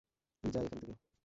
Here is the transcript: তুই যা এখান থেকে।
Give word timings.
তুই 0.43 0.49
যা 0.53 0.59
এখান 0.61 0.77
থেকে। 0.81 0.95